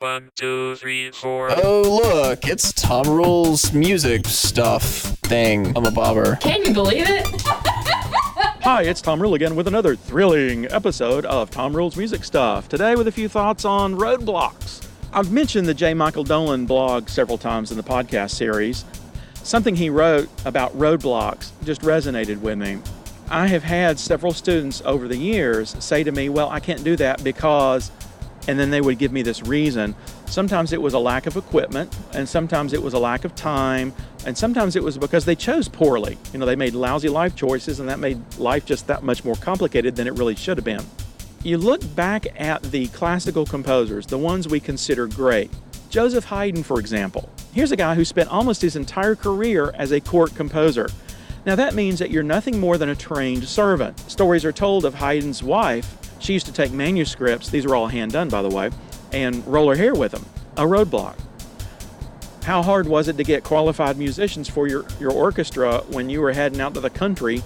One, 0.00 0.30
two, 0.34 0.76
three, 0.76 1.10
four. 1.10 1.50
Oh, 1.62 2.00
look, 2.02 2.46
it's 2.46 2.72
Tom 2.72 3.06
Rule's 3.06 3.74
music 3.74 4.24
stuff 4.24 4.82
thing 5.24 5.76
I'm 5.76 5.84
a 5.84 5.90
bobber. 5.90 6.36
Can 6.36 6.64
you 6.64 6.72
believe 6.72 7.04
it? 7.06 7.26
Hi, 8.62 8.84
it's 8.84 9.02
Tom 9.02 9.20
Rule 9.20 9.34
again 9.34 9.56
with 9.56 9.68
another 9.68 9.94
thrilling 9.94 10.64
episode 10.72 11.26
of 11.26 11.50
Tom 11.50 11.76
Rule's 11.76 11.98
Music 11.98 12.24
Stuff. 12.24 12.66
Today 12.66 12.96
with 12.96 13.08
a 13.08 13.12
few 13.12 13.28
thoughts 13.28 13.66
on 13.66 13.94
roadblocks. 13.94 14.88
I've 15.12 15.32
mentioned 15.32 15.68
the 15.68 15.74
J. 15.74 15.92
Michael 15.92 16.24
Dolan 16.24 16.64
blog 16.64 17.10
several 17.10 17.36
times 17.36 17.70
in 17.70 17.76
the 17.76 17.82
podcast 17.82 18.30
series. 18.30 18.86
Something 19.42 19.76
he 19.76 19.90
wrote 19.90 20.30
about 20.46 20.72
roadblocks 20.78 21.50
just 21.64 21.82
resonated 21.82 22.40
with 22.40 22.56
me. 22.56 22.78
I 23.28 23.46
have 23.48 23.62
had 23.62 23.98
several 23.98 24.32
students 24.32 24.80
over 24.86 25.06
the 25.06 25.18
years 25.18 25.76
say 25.84 26.02
to 26.04 26.10
me, 26.10 26.30
Well, 26.30 26.48
I 26.48 26.58
can't 26.58 26.82
do 26.82 26.96
that 26.96 27.22
because 27.22 27.90
and 28.48 28.58
then 28.58 28.70
they 28.70 28.80
would 28.80 28.98
give 28.98 29.12
me 29.12 29.22
this 29.22 29.42
reason. 29.42 29.94
Sometimes 30.26 30.72
it 30.72 30.80
was 30.80 30.94
a 30.94 30.98
lack 30.98 31.26
of 31.26 31.36
equipment, 31.36 31.94
and 32.14 32.28
sometimes 32.28 32.72
it 32.72 32.82
was 32.82 32.94
a 32.94 32.98
lack 32.98 33.24
of 33.24 33.34
time, 33.34 33.92
and 34.26 34.36
sometimes 34.36 34.76
it 34.76 34.82
was 34.82 34.98
because 34.98 35.24
they 35.24 35.34
chose 35.34 35.68
poorly. 35.68 36.18
You 36.32 36.38
know, 36.38 36.46
they 36.46 36.56
made 36.56 36.74
lousy 36.74 37.08
life 37.08 37.34
choices, 37.34 37.80
and 37.80 37.88
that 37.88 37.98
made 37.98 38.20
life 38.38 38.64
just 38.64 38.86
that 38.86 39.02
much 39.02 39.24
more 39.24 39.36
complicated 39.36 39.96
than 39.96 40.06
it 40.06 40.14
really 40.14 40.36
should 40.36 40.56
have 40.56 40.64
been. 40.64 40.84
You 41.42 41.58
look 41.58 41.80
back 41.96 42.26
at 42.38 42.62
the 42.64 42.88
classical 42.88 43.46
composers, 43.46 44.06
the 44.06 44.18
ones 44.18 44.46
we 44.46 44.60
consider 44.60 45.06
great. 45.06 45.50
Joseph 45.88 46.24
Haydn, 46.26 46.62
for 46.62 46.78
example. 46.78 47.30
Here's 47.52 47.72
a 47.72 47.76
guy 47.76 47.94
who 47.94 48.04
spent 48.04 48.28
almost 48.28 48.62
his 48.62 48.76
entire 48.76 49.16
career 49.16 49.72
as 49.74 49.90
a 49.90 50.00
court 50.00 50.34
composer. 50.34 50.88
Now, 51.46 51.56
that 51.56 51.74
means 51.74 51.98
that 51.98 52.10
you're 52.10 52.22
nothing 52.22 52.60
more 52.60 52.76
than 52.76 52.90
a 52.90 52.94
trained 52.94 53.44
servant. 53.44 53.98
Stories 54.00 54.44
are 54.44 54.52
told 54.52 54.84
of 54.84 54.94
Haydn's 54.94 55.42
wife 55.42 55.96
she 56.20 56.34
used 56.34 56.46
to 56.46 56.52
take 56.52 56.70
manuscripts, 56.70 57.50
these 57.50 57.66
were 57.66 57.74
all 57.74 57.88
hand 57.88 58.12
done 58.12 58.28
by 58.28 58.42
the 58.42 58.48
way, 58.48 58.70
and 59.12 59.44
roll 59.46 59.68
her 59.68 59.76
hair 59.76 59.94
with 59.94 60.12
them. 60.12 60.24
A 60.56 60.62
roadblock. 60.62 61.16
How 62.44 62.62
hard 62.62 62.88
was 62.88 63.08
it 63.08 63.16
to 63.16 63.24
get 63.24 63.44
qualified 63.44 63.98
musicians 63.98 64.48
for 64.48 64.66
your, 64.66 64.84
your 64.98 65.12
orchestra 65.12 65.82
when 65.88 66.08
you 66.08 66.20
were 66.20 66.32
heading 66.32 66.60
out 66.60 66.74
to 66.74 66.80
the 66.80 66.90
country 66.90 67.42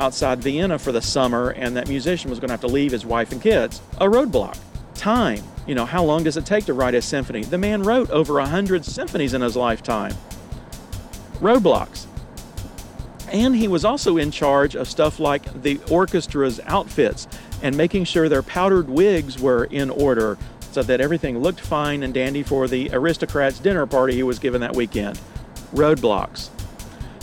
outside 0.00 0.42
Vienna 0.42 0.78
for 0.78 0.90
the 0.90 1.02
summer 1.02 1.50
and 1.50 1.76
that 1.76 1.88
musician 1.88 2.28
was 2.28 2.40
going 2.40 2.48
to 2.48 2.52
have 2.52 2.60
to 2.60 2.66
leave 2.66 2.92
his 2.92 3.06
wife 3.06 3.30
and 3.32 3.40
kids? 3.40 3.80
A 3.98 4.06
roadblock. 4.06 4.58
Time. 4.94 5.42
You 5.66 5.76
know, 5.76 5.86
how 5.86 6.02
long 6.02 6.24
does 6.24 6.36
it 6.36 6.44
take 6.44 6.64
to 6.66 6.74
write 6.74 6.94
a 6.94 7.02
symphony? 7.02 7.44
The 7.44 7.58
man 7.58 7.82
wrote 7.82 8.10
over 8.10 8.40
a 8.40 8.46
hundred 8.46 8.84
symphonies 8.84 9.32
in 9.32 9.42
his 9.42 9.56
lifetime. 9.56 10.14
Roadblocks. 11.34 12.06
And 13.30 13.54
he 13.56 13.68
was 13.68 13.84
also 13.84 14.16
in 14.16 14.30
charge 14.30 14.74
of 14.74 14.88
stuff 14.88 15.20
like 15.20 15.62
the 15.62 15.78
orchestra's 15.88 16.60
outfits 16.66 17.28
and 17.62 17.76
making 17.76 18.04
sure 18.04 18.28
their 18.28 18.42
powdered 18.42 18.88
wigs 18.88 19.40
were 19.40 19.64
in 19.64 19.88
order 19.88 20.36
so 20.72 20.82
that 20.82 21.00
everything 21.00 21.38
looked 21.38 21.60
fine 21.60 22.02
and 22.02 22.12
dandy 22.12 22.42
for 22.42 22.66
the 22.66 22.90
aristocrat's 22.92 23.58
dinner 23.58 23.86
party 23.86 24.14
he 24.14 24.22
was 24.22 24.38
given 24.38 24.60
that 24.60 24.74
weekend. 24.74 25.20
Roadblocks. 25.74 26.50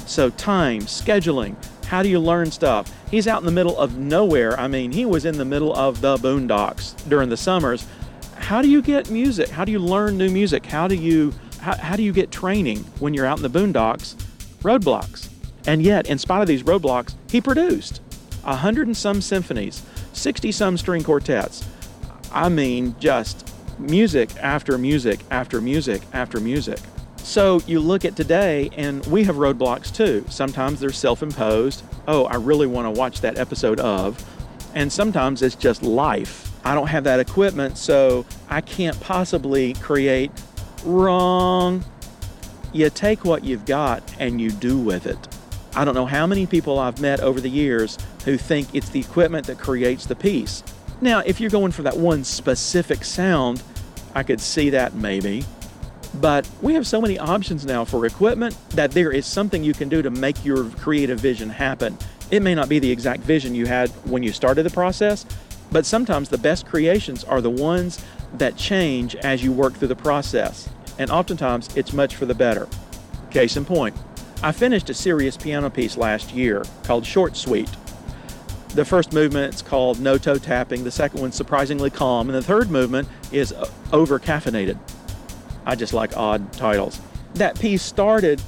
So, 0.08 0.30
time, 0.32 0.82
scheduling, 0.84 1.56
how 1.86 2.04
do 2.04 2.10
you 2.10 2.20
learn 2.20 2.52
stuff? 2.52 2.92
He's 3.10 3.28
out 3.28 3.42
in 3.42 3.46
the 3.46 3.52
middle 3.52 3.78
of 3.78 3.98
nowhere. 3.98 4.60
I 4.60 4.68
mean, 4.68 4.92
he 4.92 5.06
was 5.06 5.26
in 5.26 5.38
the 5.38 5.46
middle 5.46 5.76
of 5.76 6.02
the 6.02 6.18
boondocks 6.18 6.96
during 7.10 7.30
the 7.30 7.38
summers. 7.38 7.88
How 8.36 8.62
do 8.62 8.70
you 8.70 8.82
get 8.82 9.10
music? 9.10 9.50
How 9.50 9.66
do 9.66 9.72
you 9.72 9.80
learn 9.80 10.18
new 10.18 10.30
music? 10.30 10.66
How 10.66 10.88
do 10.88 10.96
you 10.96 11.34
how, 11.60 11.76
how 11.76 11.96
do 11.96 12.04
you 12.04 12.14
get 12.14 12.32
training 12.32 12.80
when 13.00 13.14
you're 13.14 13.26
out 13.26 13.38
in 13.38 13.44
the 13.44 13.50
boondocks? 13.50 14.16
Roadblocks. 14.62 15.30
And 15.66 15.82
yet, 15.82 16.08
in 16.08 16.18
spite 16.18 16.42
of 16.42 16.48
these 16.48 16.64
roadblocks, 16.64 17.16
he 17.30 17.42
produced 17.42 18.02
a 18.44 18.56
hundred 18.56 18.88
and 18.88 18.96
some 18.96 19.22
symphonies, 19.22 19.84
60 20.14 20.52
some 20.52 20.78
string 20.78 21.04
quartets. 21.04 21.68
I 22.32 22.50
mean, 22.50 22.96
just 23.00 23.52
music 23.80 24.30
after 24.38 24.78
music 24.78 25.22
after 25.32 25.62
music 25.62 26.02
after 26.14 26.40
music. 26.40 26.80
So 27.18 27.62
you 27.68 27.80
look 27.80 28.06
at 28.06 28.16
today, 28.16 28.70
and 28.76 29.06
we 29.06 29.24
have 29.26 29.36
roadblocks 29.36 29.94
too. 29.96 30.26
Sometimes 30.30 30.80
they're 30.80 30.92
self 30.92 31.22
imposed. 31.22 31.84
Oh, 32.08 32.26
I 32.26 32.36
really 32.36 32.68
want 32.68 32.86
to 32.86 33.00
watch 33.00 33.22
that 33.22 33.38
episode 33.38 33.80
of. 33.80 34.24
And 34.74 34.92
sometimes 34.92 35.42
it's 35.42 35.56
just 35.56 35.84
life. 35.84 36.52
I 36.66 36.76
don't 36.76 36.88
have 36.88 37.04
that 37.06 37.20
equipment, 37.20 37.78
so 37.78 38.26
I 38.50 38.62
can't 38.62 39.00
possibly 39.00 39.74
create 39.76 40.32
wrong. 40.84 41.84
You 42.74 42.90
take 42.90 43.26
what 43.26 43.44
you've 43.44 43.66
got 43.66 44.04
and 44.20 44.40
you 44.40 44.52
do 44.52 44.78
with 44.78 45.06
it. 45.06 45.29
I 45.80 45.86
don't 45.86 45.96
know 45.96 46.06
how 46.06 46.28
many 46.28 46.46
people 46.46 46.78
I've 46.78 47.00
met 47.00 47.22
over 47.22 47.40
the 47.40 47.50
years 47.50 47.98
who 48.26 48.36
think 48.36 48.76
it's 48.76 48.90
the 48.90 49.00
equipment 49.00 49.48
that 49.48 49.60
creates 49.60 50.06
the 50.06 50.16
piece. 50.16 50.62
Now, 51.00 51.20
if 51.20 51.40
you're 51.40 51.50
going 51.50 51.72
for 51.72 51.84
that 51.84 51.96
one 51.96 52.26
specific 52.26 53.06
sound, 53.06 53.64
I 54.14 54.24
could 54.24 54.42
see 54.42 54.72
that 54.72 54.96
maybe. 54.96 55.46
But 56.16 56.46
we 56.62 56.74
have 56.74 56.86
so 56.86 57.00
many 57.00 57.18
options 57.18 57.66
now 57.66 57.86
for 57.86 58.06
equipment 58.06 58.58
that 58.72 58.92
there 58.92 59.14
is 59.14 59.26
something 59.26 59.64
you 59.64 59.72
can 59.74 59.88
do 59.88 60.02
to 60.02 60.10
make 60.10 60.44
your 60.44 60.66
creative 60.66 61.22
vision 61.22 61.50
happen. 61.50 61.98
It 62.30 62.42
may 62.42 62.56
not 62.56 62.68
be 62.68 62.80
the 62.80 62.92
exact 62.92 63.22
vision 63.22 63.56
you 63.56 63.66
had 63.66 63.88
when 64.04 64.22
you 64.22 64.34
started 64.34 64.64
the 64.64 64.72
process, 64.72 65.26
but 65.72 65.86
sometimes 65.86 66.28
the 66.28 66.38
best 66.38 66.66
creations 66.66 67.24
are 67.24 67.40
the 67.40 67.50
ones 67.50 68.04
that 68.34 68.58
change 68.58 69.16
as 69.16 69.42
you 69.42 69.54
work 69.54 69.76
through 69.76 69.88
the 69.88 69.96
process. 69.96 70.68
And 70.98 71.10
oftentimes 71.10 71.70
it's 71.78 71.94
much 71.94 72.18
for 72.18 72.26
the 72.26 72.36
better. 72.36 72.68
Case 73.32 73.56
in 73.56 73.64
point, 73.64 73.96
I 74.42 74.54
finished 74.54 74.90
a 74.90 74.94
serious 74.94 75.36
piano 75.36 75.70
piece 75.70 75.98
last 75.98 76.34
year 76.34 76.64
called 76.84 77.06
Short 77.06 77.36
Suite. 77.36 77.70
The 78.70 78.86
first 78.86 79.12
movement 79.12 79.56
is 79.56 79.62
called 79.62 80.00
No 80.00 80.18
Toe 80.18 80.38
Tapping, 80.38 80.86
the 80.86 80.92
second 80.92 81.20
one's 81.20 81.36
surprisingly 81.36 81.90
calm, 81.90 82.30
and 82.30 82.38
the 82.38 82.42
third 82.42 82.72
movement 82.72 83.10
is 83.34 83.54
Over 83.92 84.18
Caffeinated. 84.18 84.78
I 85.66 85.76
just 85.76 85.94
like 85.94 86.16
odd 86.16 86.54
titles. 86.54 87.02
That 87.34 87.60
piece 87.60 87.82
started 87.84 88.42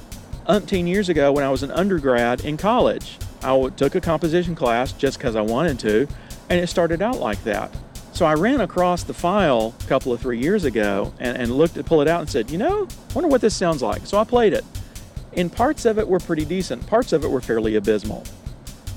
umpteen 0.48 0.88
years 0.88 1.10
ago 1.10 1.30
when 1.30 1.44
I 1.44 1.50
was 1.50 1.62
an 1.62 1.70
undergrad 1.72 2.42
in 2.42 2.56
college. 2.56 3.18
I 3.42 3.68
took 3.76 3.94
a 3.94 4.00
composition 4.00 4.54
class 4.54 4.92
just 4.92 5.18
because 5.18 5.36
I 5.36 5.42
wanted 5.42 5.78
to, 5.80 6.08
and 6.48 6.58
it 6.58 6.68
started 6.68 7.02
out 7.02 7.20
like 7.20 7.42
that. 7.44 7.70
So 8.14 8.24
I 8.24 8.32
ran 8.32 8.62
across 8.62 9.02
the 9.02 9.14
file 9.14 9.74
a 9.84 9.88
couple 9.88 10.12
of 10.12 10.20
three 10.22 10.38
years 10.38 10.64
ago 10.64 11.12
and, 11.18 11.36
and 11.36 11.50
looked 11.50 11.74
to 11.74 11.84
pull 11.84 12.00
it 12.00 12.08
out 12.08 12.20
and 12.20 12.30
said, 12.30 12.50
you 12.50 12.56
know, 12.56 12.88
wonder 13.14 13.28
what 13.28 13.42
this 13.42 13.54
sounds 13.54 13.82
like. 13.82 14.06
So 14.06 14.16
I 14.16 14.24
played 14.24 14.54
it 14.54 14.64
and 15.36 15.52
parts 15.52 15.84
of 15.84 15.98
it 15.98 16.06
were 16.06 16.18
pretty 16.18 16.44
decent. 16.44 16.86
Parts 16.86 17.12
of 17.12 17.24
it 17.24 17.30
were 17.30 17.40
fairly 17.40 17.76
abysmal. 17.76 18.24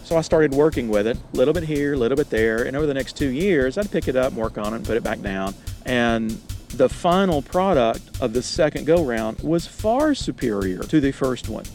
So 0.03 0.17
I 0.17 0.21
started 0.21 0.53
working 0.53 0.89
with 0.89 1.07
it, 1.07 1.17
a 1.33 1.35
little 1.35 1.53
bit 1.53 1.63
here, 1.63 1.93
a 1.93 1.97
little 1.97 2.15
bit 2.15 2.29
there, 2.29 2.63
and 2.63 2.77
over 2.77 2.85
the 2.85 2.93
next 2.93 3.17
two 3.17 3.29
years, 3.29 3.77
I'd 3.77 3.89
pick 3.89 4.07
it 4.07 4.15
up, 4.15 4.33
work 4.33 4.57
on 4.57 4.73
it, 4.73 4.77
and 4.77 4.85
put 4.85 4.97
it 4.97 5.03
back 5.03 5.21
down. 5.21 5.55
And 5.85 6.31
the 6.69 6.89
final 6.89 7.41
product 7.41 8.21
of 8.21 8.33
the 8.33 8.43
second 8.43 8.85
go 8.85 9.03
round 9.03 9.39
was 9.39 9.65
far 9.65 10.13
superior 10.13 10.83
to 10.83 10.99
the 10.99 11.11
first 11.11 11.49
one. 11.49 11.65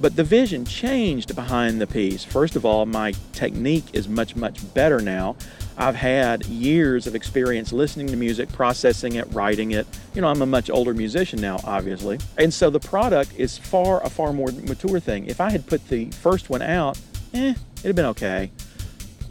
But 0.00 0.16
the 0.16 0.24
vision 0.24 0.64
changed 0.64 1.36
behind 1.36 1.80
the 1.80 1.86
piece. 1.86 2.24
First 2.24 2.56
of 2.56 2.64
all, 2.64 2.84
my 2.86 3.12
technique 3.32 3.84
is 3.92 4.08
much, 4.08 4.34
much 4.34 4.74
better 4.74 5.00
now. 5.00 5.36
I've 5.76 5.96
had 5.96 6.44
years 6.46 7.06
of 7.06 7.14
experience 7.14 7.72
listening 7.72 8.08
to 8.08 8.16
music, 8.16 8.50
processing 8.52 9.14
it, 9.16 9.26
writing 9.32 9.72
it. 9.72 9.86
You 10.14 10.20
know, 10.20 10.28
I'm 10.28 10.42
a 10.42 10.46
much 10.46 10.70
older 10.70 10.94
musician 10.94 11.40
now, 11.40 11.60
obviously. 11.64 12.18
And 12.38 12.52
so 12.52 12.70
the 12.70 12.80
product 12.80 13.32
is 13.36 13.56
far, 13.56 14.02
a 14.04 14.10
far 14.10 14.32
more 14.32 14.48
mature 14.52 15.00
thing. 15.00 15.26
If 15.26 15.40
I 15.40 15.50
had 15.50 15.66
put 15.66 15.88
the 15.88 16.10
first 16.10 16.50
one 16.50 16.62
out, 16.62 16.98
eh, 17.34 17.54
it'd 17.76 17.84
have 17.84 17.96
been 17.96 18.04
okay. 18.06 18.50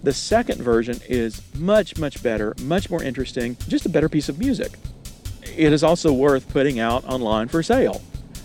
The 0.03 0.13
second 0.13 0.62
version 0.62 1.00
is 1.07 1.41
much, 1.56 1.97
much 1.97 2.24
better, 2.24 2.56
much 2.63 2.90
more 2.90 3.03
interesting, 3.03 3.56
just 3.68 3.85
a 3.85 3.90
better 3.90 4.09
piece 4.09 4.29
of 4.29 4.40
music. 4.40 4.72
It 5.44 5.72
is 5.72 5.84
also 5.84 6.12
worth 6.12 6.50
putting 6.50 6.79
out 6.79 7.06
online 7.06 7.50
for 7.50 7.62
sale. 7.62 8.02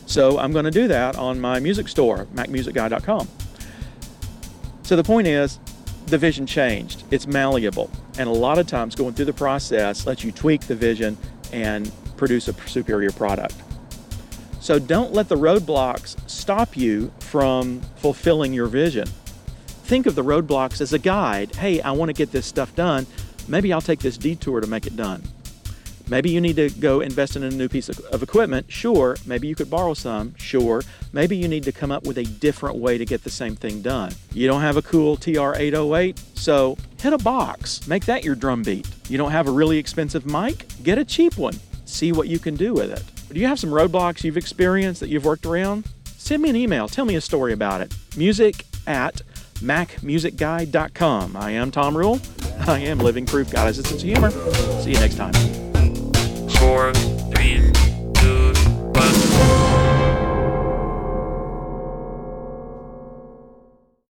So 0.06 0.38
I'm 0.38 0.52
going 0.52 0.66
to 0.66 0.70
do 0.70 0.86
that 0.88 1.16
on 1.16 1.40
my 1.40 1.58
music 1.60 1.88
store, 1.88 2.26
macmusicguy.com. 2.34 3.28
So 4.82 4.96
the 4.96 5.02
point 5.02 5.26
is, 5.26 5.58
the 6.06 6.18
vision 6.18 6.46
changed. 6.46 7.04
It's 7.10 7.26
malleable. 7.26 7.90
And 8.18 8.28
a 8.28 8.32
lot 8.32 8.58
of 8.58 8.66
times 8.66 8.94
going 8.94 9.14
through 9.14 9.26
the 9.26 9.32
process 9.32 10.06
lets 10.06 10.24
you 10.24 10.32
tweak 10.32 10.62
the 10.62 10.74
vision 10.74 11.16
and 11.52 11.90
produce 12.16 12.48
a 12.48 12.52
superior 12.68 13.10
product. 13.10 13.54
So 14.60 14.78
don't 14.78 15.12
let 15.12 15.28
the 15.28 15.36
roadblocks 15.36 16.16
stop 16.28 16.76
you 16.76 17.12
from 17.20 17.80
fulfilling 17.96 18.52
your 18.52 18.66
vision. 18.66 19.06
Think 19.84 20.06
of 20.06 20.14
the 20.14 20.24
roadblocks 20.24 20.80
as 20.80 20.92
a 20.92 20.98
guide. 20.98 21.54
Hey, 21.54 21.80
I 21.80 21.92
want 21.92 22.08
to 22.08 22.12
get 22.12 22.32
this 22.32 22.46
stuff 22.46 22.74
done. 22.74 23.06
Maybe 23.46 23.72
I'll 23.72 23.80
take 23.80 24.00
this 24.00 24.18
detour 24.18 24.60
to 24.60 24.66
make 24.66 24.86
it 24.86 24.96
done. 24.96 25.22
Maybe 26.08 26.30
you 26.30 26.40
need 26.40 26.56
to 26.56 26.70
go 26.70 27.00
invest 27.00 27.36
in 27.36 27.42
a 27.42 27.50
new 27.50 27.68
piece 27.68 27.88
of, 27.88 28.22
equipment. 28.22 28.70
Sure. 28.70 29.16
Maybe 29.26 29.48
you 29.48 29.54
could 29.54 29.70
borrow 29.70 29.94
some. 29.94 30.34
Sure. 30.36 30.82
Maybe 31.12 31.36
you 31.36 31.48
need 31.48 31.64
to 31.64 31.72
come 31.72 31.90
up 31.90 32.04
with 32.04 32.18
a 32.18 32.24
different 32.24 32.76
way 32.76 32.98
to 32.98 33.04
get 33.04 33.24
the 33.24 33.30
same 33.30 33.56
thing 33.56 33.82
done. 33.82 34.12
You 34.32 34.46
don't 34.46 34.60
have 34.60 34.76
a 34.76 34.82
cool 34.82 35.16
TR-808, 35.16 36.18
so 36.34 36.76
hit 37.00 37.12
a 37.12 37.18
box. 37.18 37.86
Make 37.86 38.06
that 38.06 38.24
your 38.24 38.34
drum 38.34 38.62
beat. 38.62 38.88
You 39.08 39.18
don't 39.18 39.32
have 39.32 39.48
a 39.48 39.50
really 39.50 39.78
expensive 39.78 40.26
mic? 40.26 40.66
Get 40.82 40.98
a 40.98 41.04
cheap 41.04 41.36
one. 41.36 41.58
See 41.84 42.12
what 42.12 42.28
you 42.28 42.38
can 42.38 42.56
do 42.56 42.72
with 42.72 42.90
it. 42.90 43.02
Do 43.32 43.40
you 43.40 43.46
have 43.46 43.58
some 43.58 43.70
roadblocks 43.70 44.24
you've 44.24 44.36
experienced 44.36 45.00
that 45.00 45.08
you've 45.08 45.24
worked 45.24 45.46
around? 45.46 45.86
Send 46.04 46.42
me 46.42 46.50
an 46.50 46.56
email. 46.56 46.88
Tell 46.88 47.04
me 47.04 47.16
a 47.16 47.20
story 47.20 47.52
about 47.52 47.80
it. 47.80 47.94
Music 48.16 48.64
at 48.86 49.22
macmusicguy.com. 49.56 51.36
I 51.36 51.50
am 51.52 51.70
Tom 51.70 51.96
Rule. 51.96 52.20
I 52.66 52.80
am 52.80 52.98
living 52.98 53.26
proof 53.26 53.50
God 53.50 53.66
has 53.66 53.78
a 53.78 53.84
sense 53.84 54.02
of 54.02 54.08
humor. 54.08 54.30
See 54.82 54.92
you 54.92 55.00
next 55.00 55.16
time. 55.16 55.65
Four. 56.58 57.15